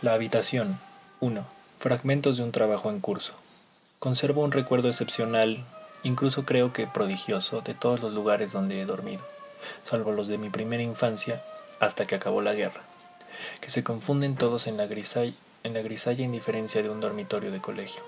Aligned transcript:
La 0.00 0.14
habitación. 0.14 0.78
1. 1.18 1.44
Fragmentos 1.80 2.36
de 2.36 2.44
un 2.44 2.52
trabajo 2.52 2.88
en 2.88 3.00
curso. 3.00 3.32
Conservo 3.98 4.44
un 4.44 4.52
recuerdo 4.52 4.86
excepcional, 4.86 5.64
incluso 6.04 6.44
creo 6.44 6.72
que 6.72 6.86
prodigioso, 6.86 7.62
de 7.62 7.74
todos 7.74 8.00
los 8.00 8.12
lugares 8.12 8.52
donde 8.52 8.80
he 8.80 8.84
dormido, 8.84 9.24
salvo 9.82 10.12
los 10.12 10.28
de 10.28 10.38
mi 10.38 10.50
primera 10.50 10.84
infancia 10.84 11.42
hasta 11.80 12.04
que 12.04 12.14
acabó 12.14 12.42
la 12.42 12.54
guerra, 12.54 12.82
que 13.60 13.70
se 13.70 13.82
confunden 13.82 14.36
todos 14.36 14.68
en 14.68 14.76
la 14.76 14.86
grisalla, 14.86 15.34
en 15.64 15.74
la 15.74 15.82
grisalla 15.82 16.24
indiferencia 16.24 16.80
de 16.80 16.90
un 16.90 17.00
dormitorio 17.00 17.50
de 17.50 17.60
colegio. 17.60 18.00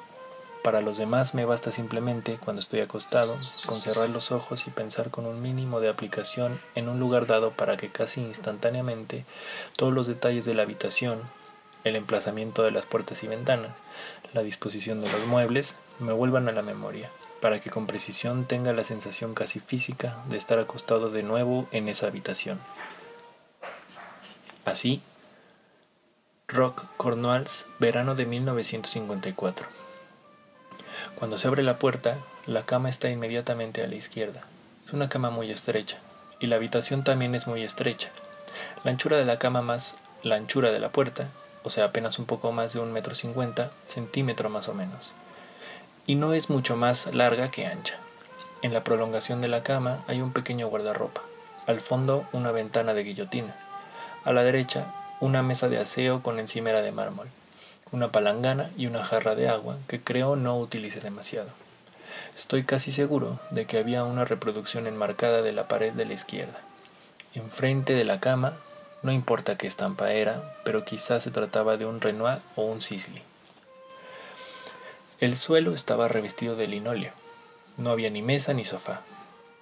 Para 0.62 0.82
los 0.82 0.96
demás 0.96 1.34
me 1.34 1.44
basta 1.44 1.72
simplemente, 1.72 2.38
cuando 2.38 2.60
estoy 2.60 2.82
acostado, 2.82 3.36
con 3.66 3.82
cerrar 3.82 4.10
los 4.10 4.30
ojos 4.30 4.68
y 4.68 4.70
pensar 4.70 5.10
con 5.10 5.26
un 5.26 5.42
mínimo 5.42 5.80
de 5.80 5.88
aplicación 5.88 6.60
en 6.76 6.88
un 6.88 7.00
lugar 7.00 7.26
dado 7.26 7.50
para 7.50 7.76
que 7.76 7.88
casi 7.88 8.20
instantáneamente 8.20 9.24
todos 9.74 9.92
los 9.92 10.06
detalles 10.06 10.44
de 10.44 10.54
la 10.54 10.62
habitación, 10.62 11.20
el 11.84 11.96
emplazamiento 11.96 12.62
de 12.62 12.70
las 12.70 12.86
puertas 12.86 13.22
y 13.22 13.28
ventanas, 13.28 13.72
la 14.32 14.42
disposición 14.42 15.00
de 15.00 15.10
los 15.10 15.26
muebles, 15.26 15.76
me 15.98 16.12
vuelvan 16.12 16.48
a 16.48 16.52
la 16.52 16.62
memoria, 16.62 17.10
para 17.40 17.58
que 17.58 17.70
con 17.70 17.86
precisión 17.86 18.44
tenga 18.44 18.72
la 18.72 18.84
sensación 18.84 19.34
casi 19.34 19.60
física 19.60 20.16
de 20.28 20.36
estar 20.36 20.58
acostado 20.58 21.10
de 21.10 21.22
nuevo 21.22 21.68
en 21.72 21.88
esa 21.88 22.06
habitación. 22.06 22.60
Así, 24.64 25.00
Rock 26.48 26.84
Cornwalls, 26.96 27.66
verano 27.78 28.14
de 28.14 28.26
1954. 28.26 29.66
Cuando 31.14 31.38
se 31.38 31.48
abre 31.48 31.62
la 31.62 31.78
puerta, 31.78 32.18
la 32.46 32.66
cama 32.66 32.88
está 32.88 33.08
inmediatamente 33.10 33.82
a 33.82 33.86
la 33.86 33.94
izquierda. 33.94 34.42
Es 34.86 34.92
una 34.92 35.08
cama 35.08 35.30
muy 35.30 35.50
estrecha, 35.50 35.98
y 36.40 36.46
la 36.46 36.56
habitación 36.56 37.04
también 37.04 37.34
es 37.34 37.46
muy 37.46 37.62
estrecha. 37.62 38.10
La 38.84 38.90
anchura 38.90 39.16
de 39.16 39.24
la 39.24 39.38
cama 39.38 39.62
más 39.62 39.98
la 40.22 40.36
anchura 40.36 40.70
de 40.70 40.78
la 40.78 40.90
puerta 40.90 41.28
o 41.62 41.70
sea, 41.70 41.86
apenas 41.86 42.18
un 42.18 42.26
poco 42.26 42.52
más 42.52 42.72
de 42.72 42.80
un 42.80 42.92
metro 42.92 43.14
cincuenta, 43.14 43.70
centímetro 43.88 44.48
más 44.48 44.68
o 44.68 44.74
menos, 44.74 45.12
y 46.06 46.14
no 46.14 46.32
es 46.32 46.50
mucho 46.50 46.76
más 46.76 47.14
larga 47.14 47.48
que 47.48 47.66
ancha. 47.66 47.96
En 48.62 48.74
la 48.74 48.84
prolongación 48.84 49.40
de 49.40 49.48
la 49.48 49.62
cama 49.62 50.04
hay 50.06 50.20
un 50.20 50.32
pequeño 50.32 50.68
guardarropa, 50.68 51.22
al 51.66 51.80
fondo 51.80 52.26
una 52.32 52.52
ventana 52.52 52.94
de 52.94 53.04
guillotina, 53.04 53.56
a 54.24 54.32
la 54.32 54.42
derecha 54.42 54.94
una 55.20 55.42
mesa 55.42 55.68
de 55.68 55.78
aseo 55.78 56.22
con 56.22 56.40
encimera 56.40 56.82
de 56.82 56.92
mármol, 56.92 57.28
una 57.92 58.10
palangana 58.12 58.70
y 58.76 58.86
una 58.86 59.04
jarra 59.04 59.34
de 59.34 59.48
agua 59.48 59.76
que 59.86 60.00
creo 60.00 60.36
no 60.36 60.58
utilice 60.58 61.00
demasiado. 61.00 61.48
Estoy 62.36 62.64
casi 62.64 62.90
seguro 62.92 63.38
de 63.50 63.66
que 63.66 63.78
había 63.78 64.04
una 64.04 64.24
reproducción 64.24 64.86
enmarcada 64.86 65.42
de 65.42 65.52
la 65.52 65.68
pared 65.68 65.92
de 65.92 66.06
la 66.06 66.14
izquierda. 66.14 66.58
Enfrente 67.34 67.94
de 67.94 68.04
la 68.04 68.20
cama 68.20 68.54
no 69.02 69.12
importa 69.12 69.56
qué 69.56 69.66
estampa 69.66 70.12
era, 70.12 70.54
pero 70.62 70.84
quizás 70.84 71.22
se 71.22 71.30
trataba 71.30 71.78
de 71.78 71.86
un 71.86 72.00
Renoir 72.00 72.40
o 72.54 72.62
un 72.62 72.82
Sisley. 72.82 73.22
El 75.20 75.36
suelo 75.36 75.74
estaba 75.74 76.08
revestido 76.08 76.54
de 76.54 76.66
linóleo. 76.66 77.12
No 77.78 77.90
había 77.90 78.10
ni 78.10 78.20
mesa 78.20 78.52
ni 78.52 78.64
sofá, 78.64 79.00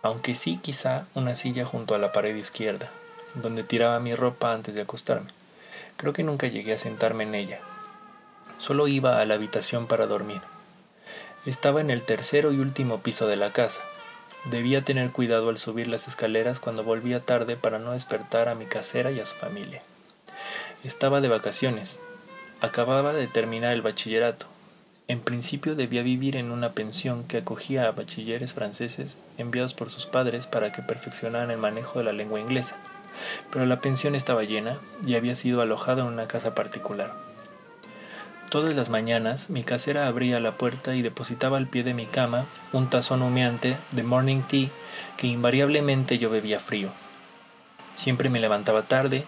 aunque 0.03 0.34
sí 0.34 0.59
quizá 0.61 1.06
una 1.14 1.36
silla 1.36 1.64
junto 1.64 1.94
a 1.94 1.98
la 1.98 2.12
pared 2.12 2.34
izquierda, 2.34 2.91
donde 3.34 3.62
tiraba 3.62 4.00
mi 4.00 4.14
ropa 4.14 4.53
antes 4.53 4.75
de 4.75 4.83
acostarme. 4.83 5.31
Creo 5.97 6.12
que 6.12 6.25
nunca 6.25 6.48
llegué 6.48 6.72
a 6.72 6.78
sentarme 6.78 7.25
en 7.25 7.34
ella. 7.34 7.61
Solo 8.59 8.89
iba 8.89 9.20
a 9.20 9.25
la 9.25 9.34
habitación 9.34 9.86
para 9.86 10.06
dormir. 10.06 10.41
Estaba 11.47 11.81
en 11.81 11.91
el 11.91 12.03
tercero 12.03 12.53
y 12.53 12.59
último 12.59 13.03
piso 13.03 13.28
de 13.28 13.36
la 13.36 13.53
casa, 13.53 13.83
Debía 14.50 14.82
tener 14.82 15.10
cuidado 15.10 15.50
al 15.50 15.58
subir 15.58 15.88
las 15.88 16.08
escaleras 16.08 16.58
cuando 16.58 16.82
volvía 16.82 17.20
tarde 17.20 17.56
para 17.56 17.78
no 17.78 17.92
despertar 17.92 18.48
a 18.48 18.54
mi 18.54 18.64
casera 18.64 19.10
y 19.10 19.20
a 19.20 19.27
su 19.27 19.34
familia. 19.34 19.82
Estaba 20.84 21.20
de 21.20 21.28
vacaciones. 21.28 22.00
Acababa 22.62 23.12
de 23.12 23.26
terminar 23.26 23.74
el 23.74 23.82
bachillerato. 23.82 24.46
En 25.06 25.20
principio 25.20 25.74
debía 25.74 26.02
vivir 26.02 26.34
en 26.34 26.50
una 26.50 26.72
pensión 26.72 27.25
que 27.25 27.37
acogía 27.37 27.88
a 27.88 27.92
bachilleres 27.92 28.54
franceses 28.54 29.19
enviados 29.37 29.75
por 29.75 29.91
sus 29.91 30.06
padres 30.06 30.47
para 30.47 30.72
que 30.72 30.81
perfeccionaran 30.81 31.50
el 31.50 31.58
manejo 31.58 31.98
de 31.98 32.06
la 32.06 32.12
lengua 32.12 32.41
inglesa. 32.41 32.76
Pero 33.53 33.66
la 33.66 33.82
pensión 33.82 34.14
estaba 34.14 34.44
llena 34.44 34.78
y 35.04 35.16
había 35.16 35.34
sido 35.34 35.60
alojado 35.60 36.00
en 36.00 36.06
una 36.06 36.26
casa 36.26 36.54
particular. 36.54 37.12
Todas 38.48 38.75
las 38.75 38.88
mañanas 38.88 39.50
mi 39.50 39.62
casera 39.62 40.06
abría 40.06 40.41
la 40.41 40.53
puerta 40.53 40.94
y 40.94 41.03
depositaba 41.03 41.59
al 41.59 41.66
pie 41.66 41.82
de 41.82 41.92
mi 41.92 42.06
cama 42.06 42.47
un 42.72 42.88
tazón 42.88 43.20
humeante 43.20 43.76
de 43.91 44.03
morning 44.03 44.41
tea 44.41 44.70
que 45.19 45.26
invariablemente 45.26 46.16
yo 46.16 46.31
bebía 46.31 46.58
frío. 46.58 46.88
Siempre 47.92 48.31
me 48.31 48.41
levantaba 48.41 48.84
tarde 48.84 49.25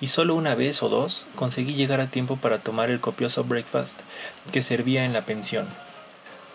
y 0.00 0.08
solo 0.08 0.34
una 0.34 0.56
vez 0.56 0.82
o 0.82 0.88
dos 0.88 1.26
conseguí 1.36 1.74
llegar 1.74 2.00
a 2.00 2.10
tiempo 2.10 2.38
para 2.38 2.58
tomar 2.58 2.90
el 2.90 2.98
copioso 2.98 3.44
breakfast 3.44 4.00
que 4.50 4.62
servía 4.62 5.04
en 5.04 5.12
la 5.12 5.24
pensión. 5.24 5.68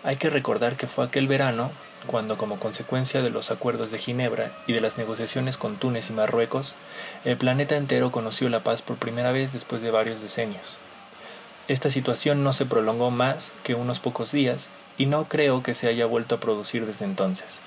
Hay 0.04 0.16
que 0.16 0.28
recordar 0.28 0.76
que 0.76 0.86
fue 0.86 1.06
aquel 1.06 1.28
verano 1.28 1.70
cuando, 2.06 2.36
como 2.36 2.58
consecuencia 2.58 3.22
de 3.22 3.30
los 3.30 3.50
acuerdos 3.50 3.90
de 3.90 3.98
Ginebra 3.98 4.52
y 4.66 4.74
de 4.74 4.82
las 4.82 4.98
negociaciones 4.98 5.56
con 5.56 5.76
Túnez 5.76 6.10
y 6.10 6.12
Marruecos, 6.12 6.76
el 7.24 7.38
planeta 7.38 7.76
entero 7.76 8.12
conoció 8.12 8.50
la 8.50 8.60
paz 8.60 8.82
por 8.82 8.96
primera 8.96 9.32
vez 9.32 9.54
después 9.54 9.80
de 9.80 9.92
varios 9.92 10.20
decenios. 10.20 10.76
Esta 11.72 11.90
situación 11.90 12.44
no 12.44 12.52
se 12.52 12.66
prolongó 12.66 13.10
más 13.10 13.54
que 13.64 13.74
unos 13.74 13.98
pocos 13.98 14.30
días 14.30 14.68
y 14.98 15.06
no 15.06 15.24
creo 15.24 15.62
que 15.62 15.72
se 15.72 15.88
haya 15.88 16.04
vuelto 16.04 16.34
a 16.34 16.38
producir 16.38 16.84
desde 16.84 17.06
entonces. 17.06 17.60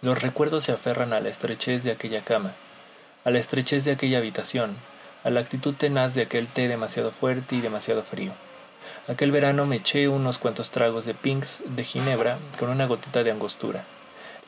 Los 0.00 0.22
recuerdos 0.22 0.64
se 0.64 0.72
aferran 0.72 1.12
a 1.12 1.20
la 1.20 1.28
estrechez 1.28 1.84
de 1.84 1.90
aquella 1.90 2.22
cama, 2.22 2.54
a 3.26 3.30
la 3.30 3.38
estrechez 3.38 3.84
de 3.84 3.92
aquella 3.92 4.16
habitación, 4.16 4.74
a 5.22 5.28
la 5.28 5.40
actitud 5.40 5.74
tenaz 5.74 6.14
de 6.14 6.22
aquel 6.22 6.46
té 6.46 6.66
demasiado 6.66 7.10
fuerte 7.10 7.56
y 7.56 7.60
demasiado 7.60 8.02
frío. 8.02 8.32
Aquel 9.06 9.32
verano 9.32 9.66
me 9.66 9.76
eché 9.76 10.08
unos 10.08 10.38
cuantos 10.38 10.70
tragos 10.70 11.04
de 11.04 11.12
pinks 11.12 11.62
de 11.66 11.84
ginebra 11.84 12.38
con 12.58 12.70
una 12.70 12.86
gotita 12.86 13.22
de 13.22 13.32
angostura. 13.32 13.84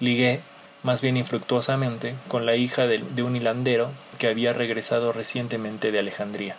Ligué, 0.00 0.40
más 0.82 1.02
bien 1.02 1.18
infructuosamente, 1.18 2.14
con 2.26 2.46
la 2.46 2.56
hija 2.56 2.86
de, 2.86 3.22
un 3.22 3.36
hilandero 3.36 3.90
que 4.16 4.28
había 4.28 4.54
regresado 4.54 5.12
recientemente 5.12 5.92
de 5.92 5.98
Alejandría. 5.98 6.56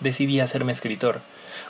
Decidí 0.00 0.40
hacerme 0.40 0.72
escritor. 0.72 1.20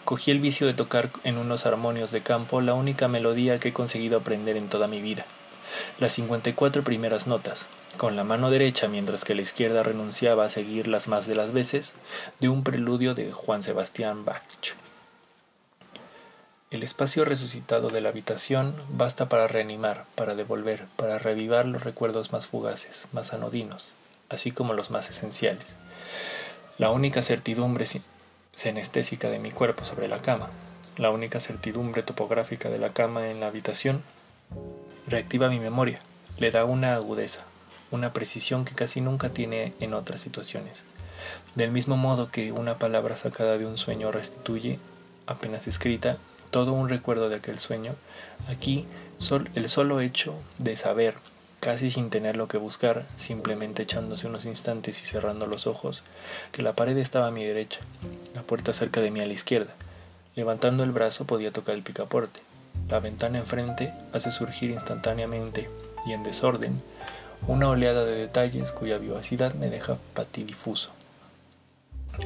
Cogí 0.04 0.30
el 0.30 0.40
vicio 0.40 0.66
de 0.66 0.74
tocar 0.74 1.10
en 1.24 1.38
unos 1.38 1.64
armonios 1.64 2.10
de 2.10 2.22
campo 2.22 2.60
la 2.60 2.74
única 2.74 3.08
melodía 3.08 3.58
que 3.58 3.68
he 3.68 3.72
conseguido 3.72 4.18
aprender 4.18 4.56
en 4.56 4.68
toda 4.68 4.86
mi 4.86 5.00
vida. 5.00 5.24
Las 5.98 6.12
cincuenta 6.12 6.50
y 6.50 6.52
cuatro 6.52 6.82
primeras 6.82 7.26
notas, 7.26 7.68
con 7.96 8.16
la 8.16 8.24
mano 8.24 8.50
derecha 8.50 8.88
mientras 8.88 9.24
que 9.24 9.34
la 9.34 9.42
izquierda 9.42 9.82
renunciaba 9.82 10.44
a 10.44 10.48
seguirlas 10.48 11.08
más 11.08 11.26
de 11.26 11.36
las 11.36 11.52
veces, 11.52 11.94
de 12.40 12.48
un 12.48 12.64
preludio 12.64 13.14
de 13.14 13.32
Juan 13.32 13.62
Sebastián 13.62 14.24
Bach. 14.24 14.42
El 16.70 16.82
espacio 16.82 17.24
resucitado 17.24 17.88
de 17.88 18.02
la 18.02 18.10
habitación 18.10 18.74
basta 18.90 19.30
para 19.30 19.48
reanimar, 19.48 20.04
para 20.14 20.34
devolver, 20.34 20.84
para 20.96 21.18
revivar 21.18 21.64
los 21.64 21.82
recuerdos 21.82 22.30
más 22.30 22.46
fugaces, 22.46 23.08
más 23.12 23.32
anodinos, 23.32 23.92
así 24.28 24.52
como 24.52 24.74
los 24.74 24.90
más 24.90 25.08
esenciales. 25.08 25.76
La 26.76 26.90
única 26.90 27.22
certidumbre 27.22 27.86
senestésica 28.58 29.30
de 29.30 29.38
mi 29.38 29.52
cuerpo 29.52 29.84
sobre 29.84 30.08
la 30.08 30.20
cama, 30.20 30.50
la 30.96 31.10
única 31.10 31.38
certidumbre 31.38 32.02
topográfica 32.02 32.68
de 32.68 32.78
la 32.78 32.90
cama 32.90 33.28
en 33.28 33.38
la 33.38 33.46
habitación, 33.46 34.02
reactiva 35.06 35.48
mi 35.48 35.60
memoria, 35.60 36.00
le 36.38 36.50
da 36.50 36.64
una 36.64 36.96
agudeza, 36.96 37.44
una 37.92 38.12
precisión 38.12 38.64
que 38.64 38.74
casi 38.74 39.00
nunca 39.00 39.28
tiene 39.28 39.74
en 39.78 39.94
otras 39.94 40.20
situaciones. 40.20 40.82
Del 41.54 41.70
mismo 41.70 41.96
modo 41.96 42.32
que 42.32 42.50
una 42.50 42.78
palabra 42.78 43.14
sacada 43.14 43.58
de 43.58 43.66
un 43.66 43.78
sueño 43.78 44.10
restituye, 44.10 44.80
apenas 45.26 45.68
escrita, 45.68 46.16
todo 46.50 46.72
un 46.72 46.88
recuerdo 46.88 47.28
de 47.28 47.36
aquel 47.36 47.60
sueño, 47.60 47.94
aquí 48.48 48.88
el 49.54 49.68
solo 49.68 50.00
hecho 50.00 50.34
de 50.58 50.74
saber 50.74 51.14
casi 51.60 51.90
sin 51.90 52.10
tener 52.10 52.36
lo 52.36 52.48
que 52.48 52.58
buscar, 52.58 53.04
simplemente 53.16 53.82
echándose 53.82 54.26
unos 54.26 54.44
instantes 54.44 55.02
y 55.02 55.04
cerrando 55.04 55.46
los 55.46 55.66
ojos, 55.66 56.02
que 56.52 56.62
la 56.62 56.74
pared 56.74 56.96
estaba 56.96 57.28
a 57.28 57.32
mi 57.32 57.44
derecha, 57.44 57.80
la 58.34 58.42
puerta 58.42 58.72
cerca 58.72 59.00
de 59.00 59.10
mí 59.10 59.20
a 59.20 59.26
la 59.26 59.32
izquierda. 59.32 59.74
Levantando 60.36 60.84
el 60.84 60.92
brazo 60.92 61.26
podía 61.26 61.50
tocar 61.52 61.74
el 61.74 61.82
picaporte. 61.82 62.40
La 62.88 63.00
ventana 63.00 63.38
enfrente 63.38 63.92
hace 64.12 64.30
surgir 64.30 64.70
instantáneamente 64.70 65.68
y 66.06 66.12
en 66.12 66.22
desorden 66.22 66.80
una 67.46 67.68
oleada 67.68 68.04
de 68.04 68.16
detalles 68.16 68.72
cuya 68.72 68.98
vivacidad 68.98 69.54
me 69.54 69.70
deja 69.70 69.96
patidifuso. 70.14 70.90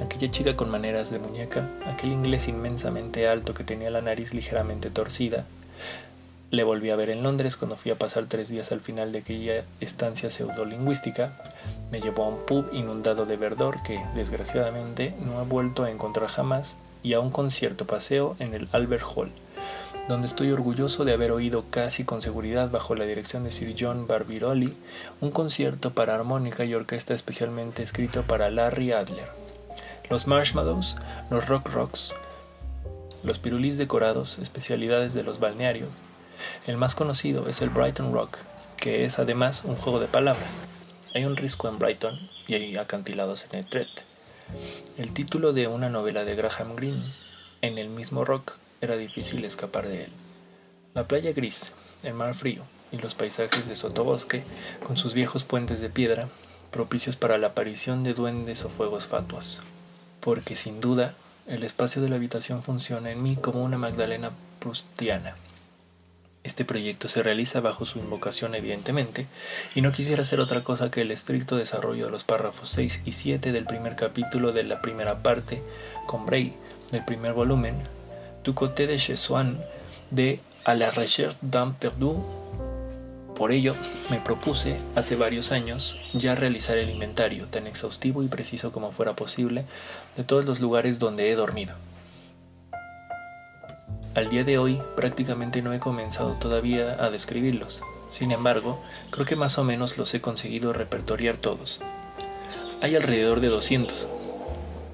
Aquella 0.00 0.30
chica 0.30 0.56
con 0.56 0.70
maneras 0.70 1.10
de 1.10 1.18
muñeca, 1.18 1.68
aquel 1.86 2.12
inglés 2.12 2.48
inmensamente 2.48 3.28
alto 3.28 3.52
que 3.52 3.64
tenía 3.64 3.90
la 3.90 4.00
nariz 4.00 4.32
ligeramente 4.32 4.88
torcida, 4.88 5.44
le 6.52 6.64
volví 6.64 6.90
a 6.90 6.96
ver 6.96 7.08
en 7.08 7.22
Londres 7.22 7.56
cuando 7.56 7.78
fui 7.78 7.90
a 7.92 7.98
pasar 7.98 8.26
tres 8.28 8.50
días 8.50 8.72
al 8.72 8.82
final 8.82 9.10
de 9.10 9.20
aquella 9.20 9.64
estancia 9.80 10.28
pseudolingüística. 10.28 11.32
Me 11.90 12.02
llevó 12.02 12.24
a 12.24 12.28
un 12.28 12.44
pub 12.44 12.68
inundado 12.74 13.24
de 13.24 13.38
verdor 13.38 13.82
que, 13.82 13.98
desgraciadamente, 14.14 15.14
no 15.24 15.40
he 15.40 15.46
vuelto 15.46 15.84
a 15.84 15.90
encontrar 15.90 16.28
jamás 16.28 16.76
y 17.02 17.14
a 17.14 17.20
un 17.20 17.30
concierto 17.30 17.86
paseo 17.86 18.36
en 18.38 18.52
el 18.52 18.68
Albert 18.72 19.02
Hall, 19.02 19.32
donde 20.10 20.26
estoy 20.26 20.50
orgulloso 20.50 21.06
de 21.06 21.14
haber 21.14 21.32
oído 21.32 21.64
casi 21.70 22.04
con 22.04 22.20
seguridad 22.20 22.70
bajo 22.70 22.94
la 22.94 23.06
dirección 23.06 23.44
de 23.44 23.50
Sir 23.50 23.74
John 23.78 24.06
Barbirolli 24.06 24.74
un 25.22 25.30
concierto 25.30 25.92
para 25.92 26.14
armónica 26.14 26.66
y 26.66 26.74
orquesta 26.74 27.14
especialmente 27.14 27.82
escrito 27.82 28.24
para 28.24 28.50
Larry 28.50 28.92
Adler. 28.92 29.30
los 30.10 30.26
marshmallows, 30.26 30.96
los 31.30 31.48
rock 31.48 31.70
rocks, 31.70 32.14
los 33.24 33.38
pirulís 33.38 33.78
decorados, 33.78 34.38
especialidades 34.38 35.14
de 35.14 35.22
los 35.22 35.40
balnearios. 35.40 35.88
El 36.66 36.76
más 36.76 36.94
conocido 36.94 37.48
es 37.48 37.62
el 37.62 37.70
Brighton 37.70 38.12
Rock, 38.12 38.38
que 38.76 39.04
es 39.04 39.18
además 39.18 39.62
un 39.64 39.76
juego 39.76 40.00
de 40.00 40.06
palabras. 40.06 40.60
Hay 41.14 41.24
un 41.24 41.36
risco 41.36 41.68
en 41.68 41.78
Brighton 41.78 42.18
y 42.46 42.54
hay 42.54 42.76
acantilados 42.76 43.46
en 43.50 43.60
Etretat. 43.60 44.04
El 44.98 45.12
título 45.12 45.52
de 45.52 45.66
una 45.66 45.88
novela 45.88 46.24
de 46.24 46.34
Graham 46.34 46.76
Greene, 46.76 47.12
en 47.62 47.78
el 47.78 47.88
mismo 47.88 48.24
rock, 48.24 48.52
era 48.80 48.96
difícil 48.96 49.44
escapar 49.44 49.88
de 49.88 50.04
él. 50.04 50.12
La 50.94 51.08
playa 51.08 51.32
gris, 51.32 51.72
el 52.02 52.14
mar 52.14 52.34
frío 52.34 52.62
y 52.90 52.98
los 52.98 53.14
paisajes 53.14 53.68
de 53.68 53.76
sotobosque, 53.76 54.42
con 54.84 54.96
sus 54.96 55.14
viejos 55.14 55.44
puentes 55.44 55.80
de 55.80 55.88
piedra, 55.88 56.28
propicios 56.70 57.16
para 57.16 57.38
la 57.38 57.48
aparición 57.48 58.04
de 58.04 58.14
duendes 58.14 58.64
o 58.64 58.68
fuegos 58.68 59.06
fatuos. 59.06 59.62
Porque 60.20 60.56
sin 60.56 60.80
duda, 60.80 61.14
el 61.46 61.64
espacio 61.64 62.02
de 62.02 62.08
la 62.08 62.16
habitación 62.16 62.62
funciona 62.62 63.10
en 63.10 63.22
mí 63.22 63.36
como 63.36 63.62
una 63.62 63.78
Magdalena 63.78 64.30
prustiana. 64.58 65.36
Este 66.44 66.64
proyecto 66.64 67.06
se 67.06 67.22
realiza 67.22 67.60
bajo 67.60 67.84
su 67.84 68.00
invocación 68.00 68.56
evidentemente, 68.56 69.26
y 69.76 69.80
no 69.80 69.92
quisiera 69.92 70.22
hacer 70.22 70.40
otra 70.40 70.64
cosa 70.64 70.90
que 70.90 71.02
el 71.02 71.12
estricto 71.12 71.56
desarrollo 71.56 72.06
de 72.06 72.10
los 72.10 72.24
párrafos 72.24 72.68
6 72.70 73.02
y 73.04 73.12
7 73.12 73.52
del 73.52 73.64
primer 73.64 73.94
capítulo 73.94 74.50
de 74.50 74.64
la 74.64 74.82
primera 74.82 75.22
parte, 75.22 75.62
con 76.06 76.26
Bray, 76.26 76.52
del 76.90 77.04
primer 77.04 77.32
volumen, 77.32 77.76
Du 78.42 78.54
côté 78.54 78.88
de 78.88 78.98
chez 78.98 79.20
Swann, 79.20 79.60
de 80.10 80.40
A 80.64 80.74
la 80.74 80.90
recherche 80.90 81.38
d'un 81.42 81.74
perdu. 81.74 82.24
Por 83.36 83.52
ello, 83.52 83.76
me 84.10 84.18
propuse, 84.18 84.80
hace 84.96 85.14
varios 85.14 85.52
años, 85.52 85.96
ya 86.12 86.34
realizar 86.34 86.76
el 86.76 86.90
inventario, 86.90 87.46
tan 87.46 87.68
exhaustivo 87.68 88.24
y 88.24 88.28
preciso 88.28 88.72
como 88.72 88.90
fuera 88.90 89.14
posible, 89.14 89.64
de 90.16 90.24
todos 90.24 90.44
los 90.44 90.58
lugares 90.58 90.98
donde 90.98 91.30
he 91.30 91.36
dormido 91.36 91.76
al 94.14 94.28
día 94.28 94.44
de 94.44 94.58
hoy 94.58 94.80
prácticamente 94.94 95.62
no 95.62 95.72
he 95.72 95.78
comenzado 95.78 96.32
todavía 96.34 97.02
a 97.02 97.10
describirlos. 97.10 97.82
Sin 98.08 98.30
embargo, 98.30 98.78
creo 99.10 99.24
que 99.24 99.36
más 99.36 99.56
o 99.56 99.64
menos 99.64 99.96
los 99.96 100.12
he 100.12 100.20
conseguido 100.20 100.74
repertoriar 100.74 101.38
todos. 101.38 101.80
Hay 102.82 102.94
alrededor 102.94 103.40
de 103.40 103.48
200. 103.48 104.08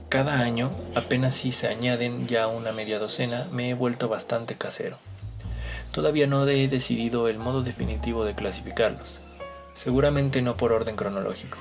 Cada 0.08 0.40
año, 0.40 0.70
apenas 0.94 1.34
si 1.34 1.50
se 1.50 1.66
añaden 1.66 2.28
ya 2.28 2.46
una 2.46 2.70
media 2.70 3.00
docena, 3.00 3.48
me 3.50 3.70
he 3.70 3.74
vuelto 3.74 4.08
bastante 4.08 4.54
casero. 4.54 4.98
Todavía 5.92 6.28
no 6.28 6.46
he 6.46 6.68
decidido 6.68 7.28
el 7.28 7.38
modo 7.38 7.62
definitivo 7.62 8.24
de 8.24 8.36
clasificarlos. 8.36 9.20
Seguramente 9.72 10.42
no 10.42 10.56
por 10.56 10.72
orden 10.72 10.94
cronológico. 10.94 11.58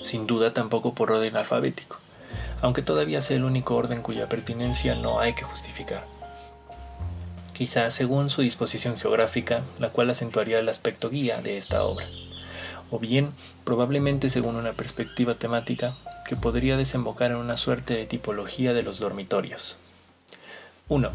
Sin 0.00 0.28
duda 0.28 0.52
tampoco 0.52 0.94
por 0.94 1.10
orden 1.10 1.36
alfabético, 1.36 1.96
aunque 2.60 2.82
todavía 2.82 3.20
sea 3.20 3.36
el 3.36 3.44
único 3.44 3.74
orden 3.74 4.00
cuya 4.00 4.28
pertinencia 4.28 4.94
no 4.94 5.18
hay 5.18 5.34
que 5.34 5.42
justificar 5.42 6.21
quizá 7.62 7.92
según 7.92 8.28
su 8.28 8.42
disposición 8.42 8.98
geográfica, 8.98 9.62
la 9.78 9.90
cual 9.90 10.10
acentuaría 10.10 10.58
el 10.58 10.68
aspecto 10.68 11.10
guía 11.10 11.42
de 11.42 11.58
esta 11.58 11.84
obra, 11.84 12.08
o 12.90 12.98
bien 12.98 13.32
probablemente 13.62 14.30
según 14.30 14.56
una 14.56 14.72
perspectiva 14.72 15.36
temática 15.36 15.94
que 16.26 16.34
podría 16.34 16.76
desembocar 16.76 17.30
en 17.30 17.36
una 17.36 17.56
suerte 17.56 17.94
de 17.94 18.04
tipología 18.04 18.74
de 18.74 18.82
los 18.82 18.98
dormitorios. 18.98 19.76
1. 20.88 21.12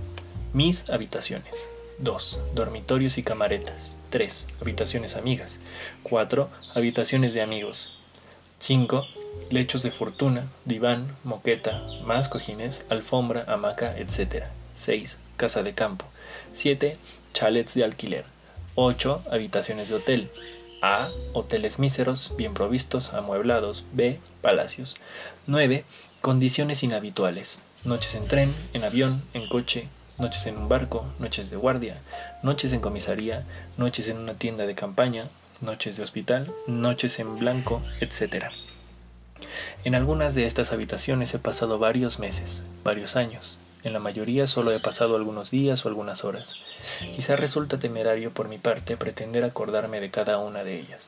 Mis 0.54 0.90
habitaciones. 0.90 1.68
2. 1.98 2.40
Dormitorios 2.56 3.18
y 3.18 3.24
camaretas. 3.24 4.00
3. 4.12 4.48
Habitaciones 4.62 5.18
amigas. 5.18 5.60
4. 6.04 6.50
Habitaciones 6.76 7.34
de 7.34 7.42
amigos. 7.42 7.92
5. 8.60 9.06
Lechos 9.50 9.84
de 9.84 9.92
fortuna, 9.92 10.48
diván, 10.64 11.14
moqueta, 11.26 11.86
más 12.06 12.30
cojines, 12.30 12.86
alfombra, 12.88 13.44
hamaca, 13.50 13.98
etc. 13.98 14.46
6. 14.78 15.18
Casa 15.38 15.64
de 15.64 15.74
campo. 15.74 16.06
7. 16.52 16.98
Chalets 17.34 17.74
de 17.74 17.84
alquiler. 17.84 18.26
8. 18.76 19.24
Habitaciones 19.32 19.90
de 19.90 19.96
hotel. 19.96 20.32
A. 20.82 21.10
Hoteles 21.34 21.80
míseros, 21.80 22.36
bien 22.38 22.54
provistos, 22.54 23.14
amueblados. 23.14 23.86
B. 23.92 24.20
Palacios. 24.42 24.96
9. 25.48 25.84
Condiciones 26.22 26.84
inhabituales. 26.84 27.64
Noches 27.84 28.14
en 28.16 28.28
tren, 28.28 28.54
en 28.74 28.84
avión, 28.84 29.24
en 29.34 29.48
coche, 29.50 29.88
noches 30.20 30.46
en 30.46 30.58
un 30.58 30.70
barco, 30.70 31.06
noches 31.20 31.50
de 31.50 31.58
guardia, 31.58 32.02
noches 32.44 32.72
en 32.74 32.80
comisaría, 32.80 33.46
noches 33.78 34.08
en 34.10 34.18
una 34.18 34.34
tienda 34.34 34.66
de 34.66 34.76
campaña, 34.76 35.28
noches 35.62 35.98
de 35.98 36.04
hospital, 36.04 36.54
noches 36.68 37.20
en 37.20 37.38
blanco, 37.40 37.82
etc. 38.02 38.46
En 39.84 39.96
algunas 39.96 40.36
de 40.36 40.46
estas 40.46 40.72
habitaciones 40.72 41.34
he 41.34 41.40
pasado 41.40 41.80
varios 41.80 42.20
meses, 42.20 42.64
varios 42.84 43.16
años, 43.16 43.58
en 43.84 43.94
la 43.94 44.00
mayoría 44.00 44.48
solo 44.48 44.72
he 44.72 44.80
pasado 44.80 45.16
algunos 45.16 45.52
días 45.52 45.86
o 45.86 45.90
algunas 45.90 46.24
horas. 46.24 46.56
Quizá 47.16 47.36
resulta 47.36 47.80
temerario 47.80 48.32
por 48.32 48.48
mi 48.48 48.58
parte 48.58 48.98
pretender 48.98 49.44
acordarme 49.44 50.00
de 50.00 50.12
cada 50.12 50.40
una 50.40 50.64
de 50.64 50.80
ellas. 50.80 51.08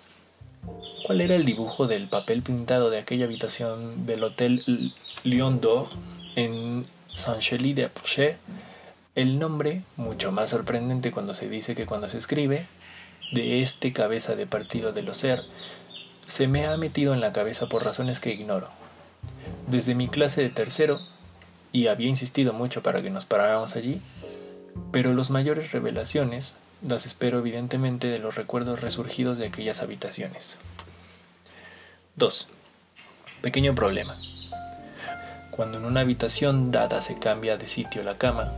¿Cuál 1.05 1.21
era 1.21 1.35
el 1.35 1.45
dibujo 1.45 1.87
del 1.87 2.07
papel 2.07 2.41
pintado 2.43 2.89
de 2.89 2.99
aquella 2.99 3.25
habitación 3.25 4.05
del 4.05 4.23
Hotel 4.23 4.93
Lion 5.23 5.61
d'Or 5.61 5.87
en 6.35 6.83
Saint-Chély 7.07 7.73
de 7.73 7.85
Apochet? 7.85 8.37
El 9.15 9.39
nombre, 9.39 9.81
mucho 9.97 10.31
más 10.31 10.51
sorprendente 10.51 11.11
cuando 11.11 11.33
se 11.33 11.49
dice 11.49 11.75
que 11.75 11.85
cuando 11.85 12.07
se 12.07 12.17
escribe, 12.17 12.67
de 13.31 13.61
este 13.61 13.93
cabeza 13.93 14.35
de 14.35 14.47
partido 14.47 14.91
de 14.91 15.01
Loser, 15.01 15.43
se 16.27 16.47
me 16.47 16.67
ha 16.67 16.77
metido 16.77 17.13
en 17.13 17.21
la 17.21 17.33
cabeza 17.33 17.67
por 17.67 17.83
razones 17.83 18.19
que 18.19 18.31
ignoro. 18.31 18.69
Desde 19.67 19.95
mi 19.95 20.07
clase 20.07 20.41
de 20.41 20.49
tercero 20.49 20.99
y 21.71 21.87
había 21.87 22.07
insistido 22.07 22.53
mucho 22.53 22.83
para 22.83 23.01
que 23.01 23.09
nos 23.09 23.25
paráramos 23.25 23.75
allí, 23.75 24.01
pero 24.91 25.13
las 25.13 25.29
mayores 25.29 25.71
revelaciones 25.71 26.57
las 26.87 27.05
espero 27.05 27.39
evidentemente 27.39 28.07
de 28.07 28.19
los 28.19 28.35
recuerdos 28.35 28.81
resurgidos 28.81 29.37
de 29.37 29.47
aquellas 29.47 29.81
habitaciones. 29.81 30.57
2. 32.15 32.47
Pequeño 33.41 33.75
problema. 33.75 34.15
Cuando 35.51 35.77
en 35.77 35.85
una 35.85 36.01
habitación 36.01 36.71
dada 36.71 37.01
se 37.01 37.19
cambia 37.19 37.57
de 37.57 37.67
sitio 37.67 38.03
la 38.03 38.17
cama, 38.17 38.51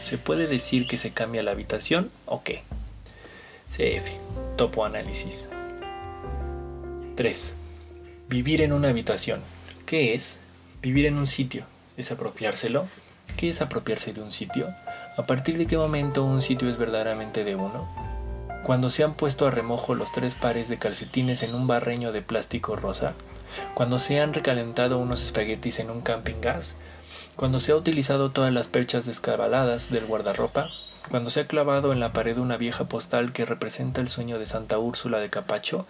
¿se 0.00 0.18
puede 0.18 0.46
decir 0.46 0.86
que 0.86 0.98
se 0.98 1.12
cambia 1.12 1.42
la 1.42 1.52
habitación 1.52 2.10
o 2.26 2.42
qué? 2.42 2.62
CF. 3.68 4.10
Topo 4.56 4.84
análisis. 4.84 5.48
3. 7.14 7.54
Vivir 8.28 8.62
en 8.62 8.72
una 8.72 8.88
habitación. 8.88 9.40
¿Qué 9.86 10.14
es? 10.14 10.38
Vivir 10.82 11.06
en 11.06 11.16
un 11.16 11.26
sitio, 11.26 11.64
es 12.00 12.10
apropiárselo. 12.10 12.86
¿Qué 13.36 13.50
es 13.50 13.62
apropiarse 13.62 14.12
de 14.12 14.20
un 14.20 14.30
sitio? 14.30 14.74
¿A 15.16 15.26
partir 15.26 15.56
de 15.56 15.66
qué 15.66 15.76
momento 15.76 16.24
un 16.24 16.42
sitio 16.42 16.68
es 16.68 16.76
verdaderamente 16.76 17.44
de 17.44 17.54
uno? 17.54 17.88
Cuando 18.64 18.90
se 18.90 19.04
han 19.04 19.14
puesto 19.14 19.46
a 19.46 19.50
remojo 19.50 19.94
los 19.94 20.12
tres 20.12 20.34
pares 20.34 20.68
de 20.68 20.78
calcetines 20.78 21.42
en 21.42 21.54
un 21.54 21.66
barreño 21.66 22.12
de 22.12 22.22
plástico 22.22 22.76
rosa, 22.76 23.14
cuando 23.74 23.98
se 23.98 24.20
han 24.20 24.34
recalentado 24.34 24.98
unos 24.98 25.22
espaguetis 25.22 25.78
en 25.78 25.90
un 25.90 26.02
camping 26.02 26.40
gas, 26.40 26.76
cuando 27.36 27.60
se 27.60 27.72
ha 27.72 27.76
utilizado 27.76 28.30
todas 28.30 28.52
las 28.52 28.68
perchas 28.68 29.06
descabaladas 29.06 29.90
del 29.90 30.06
guardarropa, 30.06 30.68
cuando 31.10 31.30
se 31.30 31.40
ha 31.40 31.46
clavado 31.46 31.92
en 31.92 32.00
la 32.00 32.12
pared 32.12 32.36
una 32.36 32.56
vieja 32.56 32.84
postal 32.84 33.32
que 33.32 33.46
representa 33.46 34.00
el 34.00 34.08
sueño 34.08 34.38
de 34.38 34.46
Santa 34.46 34.78
Úrsula 34.78 35.18
de 35.18 35.30
Capacho, 35.30 35.86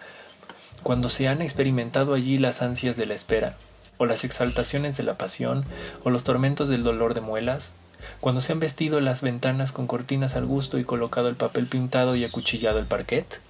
cuando 0.83 1.09
se 1.09 1.27
han 1.27 1.41
experimentado 1.41 2.13
allí 2.13 2.37
las 2.37 2.61
ansias 2.61 2.95
de 2.95 3.05
la 3.05 3.13
espera, 3.13 3.55
o 4.01 4.07
las 4.07 4.23
exaltaciones 4.23 4.97
de 4.97 5.03
la 5.03 5.19
pasión, 5.19 5.63
o 6.03 6.09
los 6.09 6.23
tormentos 6.23 6.69
del 6.69 6.83
dolor 6.83 7.13
de 7.13 7.21
muelas, 7.21 7.75
cuando 8.19 8.41
se 8.41 8.51
han 8.51 8.59
vestido 8.59 8.99
las 8.99 9.21
ventanas 9.21 9.71
con 9.71 9.85
cortinas 9.85 10.35
al 10.35 10.47
gusto 10.47 10.79
y 10.79 10.83
colocado 10.83 11.29
el 11.29 11.35
papel 11.35 11.67
pintado 11.67 12.15
y 12.15 12.23
acuchillado 12.23 12.79
el 12.79 12.87
parquet? 12.87 13.41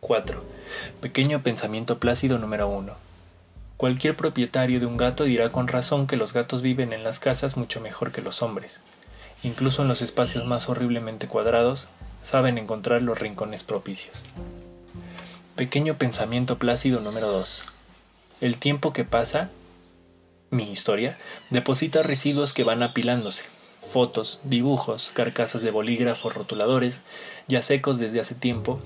4. 0.00 0.42
Pequeño 1.02 1.42
pensamiento 1.42 1.98
plácido 1.98 2.38
número 2.38 2.68
1. 2.68 2.94
Cualquier 3.76 4.16
propietario 4.16 4.80
de 4.80 4.86
un 4.86 4.96
gato 4.96 5.24
dirá 5.24 5.52
con 5.52 5.68
razón 5.68 6.06
que 6.06 6.16
los 6.16 6.32
gatos 6.32 6.62
viven 6.62 6.94
en 6.94 7.04
las 7.04 7.20
casas 7.20 7.58
mucho 7.58 7.82
mejor 7.82 8.12
que 8.12 8.22
los 8.22 8.40
hombres. 8.40 8.80
Incluso 9.42 9.82
en 9.82 9.88
los 9.88 10.00
espacios 10.00 10.46
más 10.46 10.70
horriblemente 10.70 11.28
cuadrados, 11.28 11.90
saben 12.22 12.56
encontrar 12.56 13.02
los 13.02 13.18
rincones 13.18 13.64
propicios. 13.64 14.22
Pequeño 15.56 15.98
pensamiento 15.98 16.56
plácido 16.56 17.00
número 17.00 17.30
2. 17.30 17.64
El 18.40 18.56
tiempo 18.56 18.94
que 18.94 19.04
pasa, 19.04 19.50
mi 20.50 20.72
historia, 20.72 21.18
deposita 21.50 22.02
residuos 22.02 22.54
que 22.54 22.64
van 22.64 22.82
apilándose. 22.82 23.44
Fotos, 23.82 24.40
dibujos, 24.44 25.10
carcasas 25.12 25.60
de 25.60 25.70
bolígrafos, 25.70 26.34
rotuladores, 26.34 27.02
ya 27.48 27.60
secos 27.60 27.98
desde 27.98 28.18
hace 28.18 28.34
tiempo, 28.34 28.80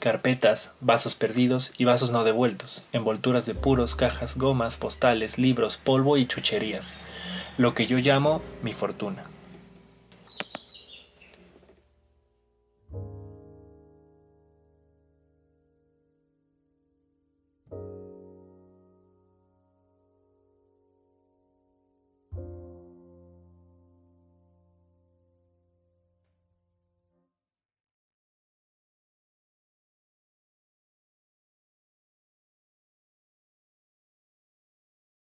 carpetas, 0.00 0.72
vasos 0.80 1.14
perdidos 1.14 1.72
y 1.78 1.84
vasos 1.84 2.10
no 2.10 2.24
devueltos, 2.24 2.84
envolturas 2.92 3.46
de 3.46 3.54
puros, 3.54 3.94
cajas, 3.94 4.36
gomas, 4.36 4.76
postales, 4.76 5.38
libros, 5.38 5.76
polvo 5.76 6.16
y 6.16 6.26
chucherías, 6.26 6.94
lo 7.56 7.74
que 7.74 7.86
yo 7.86 7.98
llamo 7.98 8.42
mi 8.62 8.72
fortuna. 8.72 9.24